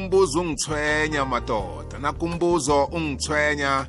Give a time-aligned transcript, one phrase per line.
[0.00, 1.98] nakumbuzo ungithwenya madoda.
[1.98, 3.86] Nakumbuzo ungithwenya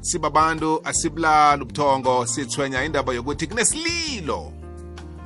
[0.00, 4.52] sibabantu asibulala ubuthongo sithwenya indaba yokuthi kunesililo.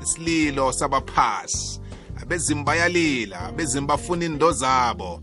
[0.02, 1.80] Isililo sabaphasi
[2.22, 5.22] abezimu bayalila abezimu bafuna indo zabo.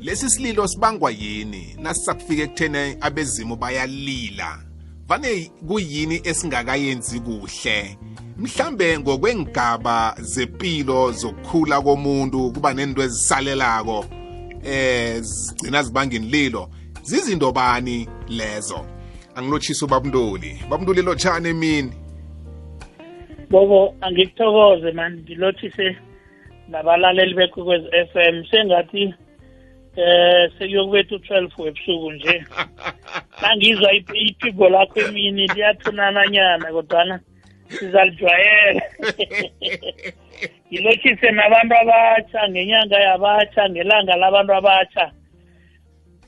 [0.00, 1.76] Lesi sililo sibangwa yini?
[1.78, 4.58] Nasisakufika ekutheni abezimu bayalila.
[5.08, 7.98] Vane kuyini esingakayenzi kuhle?
[8.36, 14.04] Mhlambe ngokwengaba zempilo zokukhula komuntu kuba nento ezisalelako
[14.64, 16.68] eh zigcina zibanga inlilo.
[17.02, 18.86] Zizinto bani lezo?
[19.34, 20.62] Angilotshisa ubabunduli.
[20.68, 21.92] Babunduli lotshani emini?
[23.50, 25.96] Bobo angikuthokoze mani ngilothise
[26.68, 28.44] nabalaleli bekwekwezi f m.
[28.50, 29.14] Sengathi
[29.96, 32.44] eh sekuyokubetha u-12 webusuku nje.
[33.42, 37.20] Nangizwa iphiko lakho emini liyathunananyana kodwana
[37.68, 38.82] sizalijwayela
[40.68, 45.10] ngilothise nabantu abatsha ngenyanga yabatsha ngelanga labantu abatsha.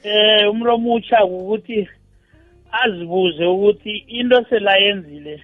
[0.04, 1.88] Eh umuntu omutsha ukuthi
[2.82, 5.42] azibuze ukuthi into selayenzile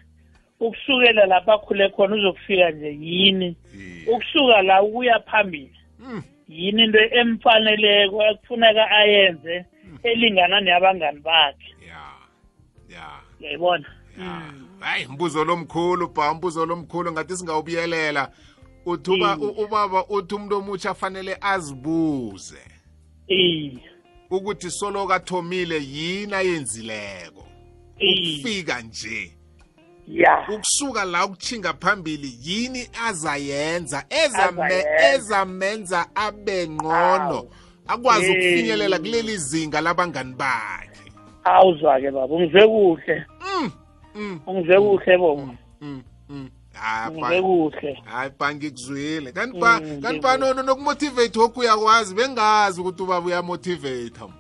[0.61, 3.57] ukusukela lapha akhule khona uzokufika nje yini?
[4.07, 5.79] Ukusuka la ukuya phambili
[6.49, 9.65] yini into emfaneleko ekufuneka ayenze
[10.03, 11.71] elingana neyabangani bakhe?
[11.89, 12.03] Ya
[12.95, 13.07] ya
[13.41, 13.89] uyayibona?
[14.81, 18.31] Hayi mbuzo lomkhulu ba mbuzo lomkhulu ngathi singawubuyelela
[18.87, 22.59] uthi uba ubaba uthi umuntu omutsha afanele azibuze.
[23.29, 23.79] Iye
[24.31, 27.45] ukuthi solo kathomile yini ayenzileko?
[27.97, 29.33] Ukufika nje.
[30.09, 30.47] Ya.
[30.55, 34.05] Ukusuka la ukuchinga phambili yini azayenza?
[34.11, 35.15] Ezame Azayenza.
[35.15, 37.47] ezamenza abe ngcono
[37.87, 38.31] akwazi Eh.
[38.33, 41.13] ukufinyelela kuleli zinga labangani bakhe.
[41.45, 43.27] Awuzwa-ke baba ungizwe kuhle.
[43.41, 43.71] Mm,
[44.15, 46.51] mm, ungizwe kuhle bobo mm, mm.
[46.73, 48.03] Hayi, ungizwe ba- kuhle.
[48.05, 52.15] Hayi ba ngikuzwile kanti ba Mm, kanti ba no- no- nokumotivate woku uyakwazi?
[52.15, 54.33] Bengazi ukuthi ubaba uyamotivate mos.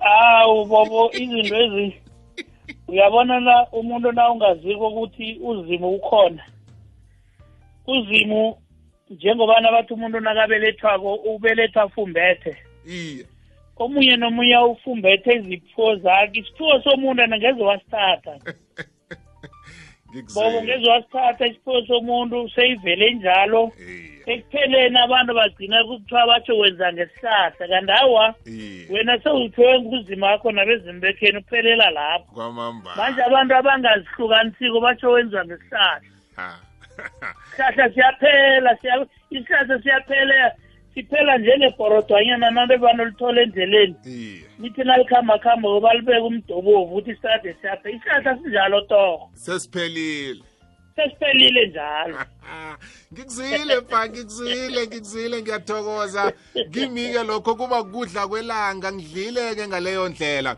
[0.00, 1.94] awu bobo izinto ezi
[2.88, 6.42] uyabona na umuntu na ungaziko ukuthi uzimu ukhona?
[7.86, 8.56] Uzimu
[9.10, 12.56] njengobana bathi umuntu nakabelethwako ubelethwa afumbethe
[12.86, 13.26] iye.
[13.76, 18.38] Omunye nomunye ufumbethe iziphiwo zakhe isiphiwo somuntu angeze wasithatha.
[20.10, 23.72] ngikuzwile ngeze wasithatha isiphiwo somuntu seyivele njalo.
[24.26, 31.00] Ekupheleni abantu bagcina kuthiwa batsho wenza ngesihlahla kanti awa iye wena sewuthiwe nguzima wakho nabezimu
[31.00, 32.32] bekheni uphelela lapho.
[32.96, 36.00] Manje abantu abangazihlukanisiko batsho wenziwa ngesihlahla.
[37.52, 40.52] Isihlahla siyaphela siya- isihlahla siyaphela
[40.94, 43.94] siphela njengebhorodwanyana nanto evane lithole endleleni.
[44.58, 50.42] Nithi nalikhamba-khamba ngoba libeka umdobovu ukuthi isihlahla siyaphela isihlahla sinjalo torho sesiphelile.
[50.96, 52.18] Sesiphelile njalo.
[53.12, 56.32] Ngikuzwile mfa ngikuzwile ngikuzwile ngiyathokoza.
[56.72, 60.56] Kimi-ke lokho kuba kudla kwelanga ngidlile-ke ngaleyo ndlela.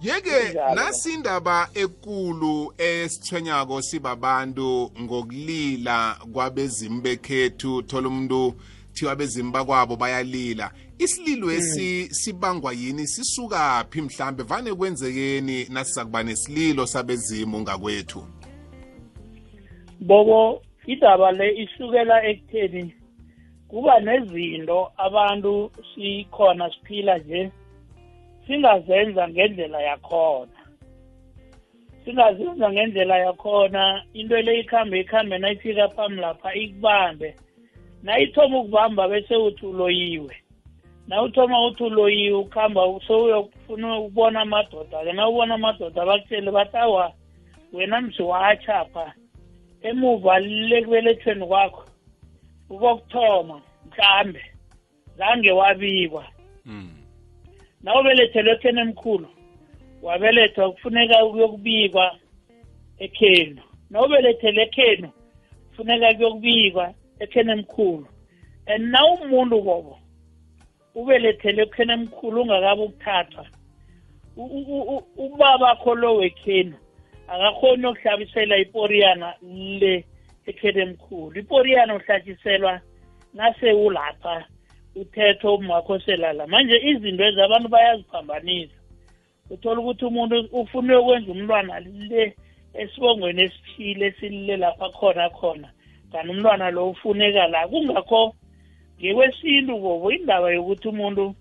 [0.00, 8.54] Yeke nasindaba ekulu esithwenyako sibabantu ngokulila kwabezimu bekhethu thola umuntu
[8.98, 10.70] thiwa abezimu bakwabo bayalila.
[10.98, 13.06] Isililo esi sibangwa yini?
[13.06, 14.42] Sisukaphi mhlambe?
[14.42, 18.26] Vane kwenzekeni nasizakuba nesililo sabezimu ngakwethu?
[20.00, 22.94] Bobo idaba le isukela ekutheni
[23.68, 27.50] kuba nezinto abantu sikhona siphila nje
[28.46, 30.58] singazenza ngendlela yakhona.
[32.04, 37.36] Singazenza ngendlela yakhona into le ikhambe ikhambe nayifika phambi lapha ikubambe.
[38.02, 40.36] Nayithoma ukubamba bese uthi uloyiwe.
[41.08, 47.12] Nawuthoma uthi uloyiwe ukuhamba sowuyofuna ukubona amadoda-ke nawubona amadoda bakutshele bathi awa
[47.72, 49.14] wena msiwatshapha
[49.82, 51.84] emuva lekubelethweni kwakho
[52.70, 54.42] ukokuthoma mhlambe
[55.16, 56.24] zange wabikwa.
[56.64, 56.90] Mm.
[57.82, 59.28] nawubelethelwe ekheni emkhulu
[60.02, 62.16] wabelethwa kufuneka ukuyokubikwa
[62.98, 63.62] ekhenu.
[63.90, 65.08] Nawubelethele ekhenu
[65.68, 68.06] kufuneka kuyokubikwa ekheni emkhulu
[68.66, 69.98] and nawumuntu bobo
[70.94, 73.46] ubelethele ekheni emkhulu ungakabi ukuthathwa
[74.36, 76.76] u- u- u- ubabakho lo wekhenu
[77.28, 79.34] akakhoni ukuhlabisela iporiyana
[79.80, 80.04] le
[80.46, 82.80] ekheni emkhulu iporiyana uhlatshiselwa
[83.34, 84.44] nasewulapha
[84.96, 88.74] uthetho umakho selala manje izinto ezi abantu bayaziphambanisa.
[89.50, 92.34] Uthola ukuthi umuntu ufune ukwenza umntwana le
[92.74, 95.68] esibongweni esithile esilile lapha khona khona.
[96.12, 98.34] Kanti umntwana lo ufuneka la kungakho
[99.00, 101.34] ngekwesintu bobo indaba yokuthi umuntu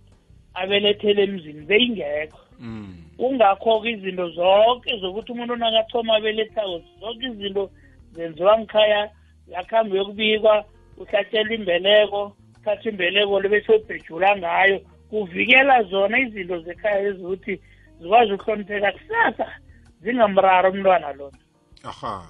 [0.54, 2.94] abelethele emzini beyingekho Mm.
[3.18, 7.70] kungakho-ke izinto zonke zokuthi umuntu nakathoma abelethako zonke izinto
[8.14, 9.10] zenziwa ngikhaya
[9.48, 10.66] yakhambe yokubikwa
[10.98, 17.62] uhlatshelwa imbeleko thatha imbeleko le bese ubhejula ngayo kuvikela zona izinto zekhaya ezukuthi
[18.02, 19.48] zikwazi ukuhlonipheka kusasa
[20.02, 21.38] zingamrara umntwana lona
[21.84, 22.26] aha.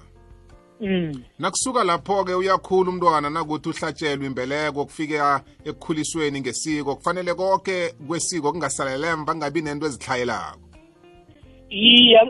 [1.38, 6.96] Nakusuka lapho-ke uyakhula umntwana nakuthi uhlatshelwe imbeleko kufika ekukhulisweni ngesiko.
[6.96, 10.60] Kufanele konke kwesiko kungasalele emva kungabi nento ezihlayelako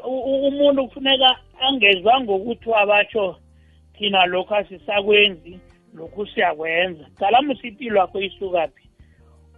[0.06, 3.36] u- umuntu kufuneka angezwa ngokuthi wabatsho
[3.98, 5.60] thina lokhu asisakwenzi
[5.94, 7.04] lokhu siyakwenza.
[7.18, 8.82] Calamusa impilo yakho isukaphi.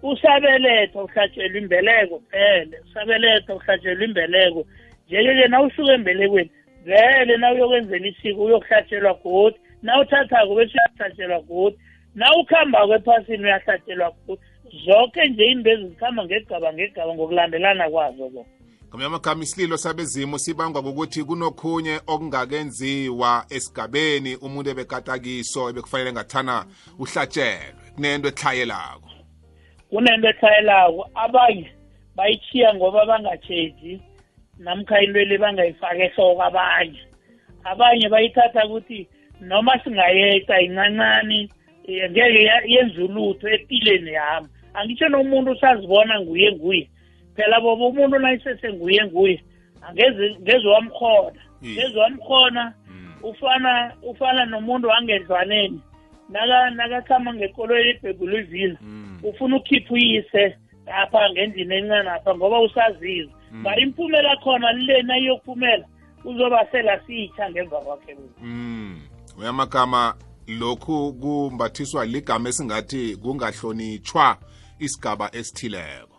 [0.02, 4.66] Usabeletha uhlatshelwa imbeleko vele usabeletha uhlatshelwa imbeleko.
[5.06, 6.50] Njeke-ke na usuka embelekweni
[6.84, 11.76] vele na uyokwenzela isiko uyokuhlatshelwa godi na uthathako bese uyakuhlatshelwa godi
[12.14, 14.42] na ukuhambako ephasini uyahlatshelwa godi
[14.86, 18.46] zonke nje into ezikhamba ngegaba ngegaba ngokulandelana kwazo bo.
[18.88, 26.66] Ngamanye amagama isililo sabezimo sibangwa ngokuthi kunokhunye okungakenziwa esigabeni umuntu ebekata kiso ebekufanele ngathana
[26.98, 27.74] uhlatshelwe.
[27.94, 29.10] Kunento etlhayelako.
[29.90, 31.70] Kunento ethayelako abanye
[32.16, 34.02] bayithiya ngoba bangatshedi
[34.60, 37.00] namkha into le bangayifaki ehloko abanye
[37.64, 39.08] abanye bayithatha ukuthi
[39.40, 41.48] noma singayeqa incancani
[41.88, 46.88] eh, ngeke yenze ulutho empilweni yami angitsho nomuntu usazibona nguye nguye
[47.36, 49.40] phela bobo umuntu nayisese nguye nguye
[49.88, 53.14] angeze ngeze wamkhona ngeze wamkhona Mm.
[53.22, 55.80] ufana ufana nomuntu wangedlwaneni
[56.28, 59.18] naka nakakhamba ngekoloyi ebhebhula ivila Mm.
[59.22, 63.39] ufuna ukhipha uyise lapha ngendlini encane apha ngoba usazizwa Mm.
[63.50, 65.84] Mara impumela khona le nayiyokuphumela
[66.24, 68.12] uzoba sela siyitsha ngemva kwakhe.
[68.14, 69.00] Lo Mm.
[69.38, 70.14] uyamagama
[70.48, 74.36] lokhu kumbathiswa ligama esingathi kungahlonitshwa
[74.78, 76.16] isigaba esithileko.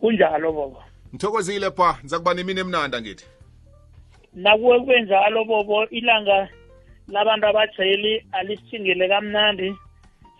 [0.00, 0.82] Kunjalo bobo.
[1.14, 3.24] Ngithokozile pha niza kuba nemini emnanda ngithi?
[4.34, 5.86] Nakuwe kwenjalo bobo.
[5.88, 6.48] Ilanga
[7.08, 9.74] labantu abajayeli alisithingele kamnandi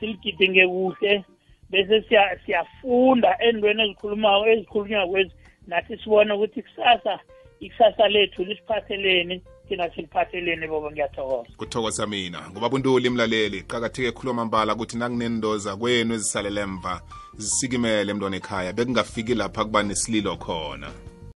[0.01, 1.25] siligidinge kuhle
[1.71, 5.33] bese siya- siyafunda endweni ezikhulumayo ezikhulunywa kwezi
[5.67, 7.21] nathi sibone ukuthi kusasa
[7.61, 11.49] ikusasa lethu lisiphatheleni thina siliphatheleni bobo ngiyathokoza.
[11.57, 12.51] Kuthokoza mina.
[12.51, 17.01] Ngoba buntuli mlaleli qakatheke khuluma mbala ukuthi nakunendoza kwenu ezisalele emva
[17.37, 21.14] zisikimele mntwana ekhaya bekungafiki lapha kuba nesililo khona.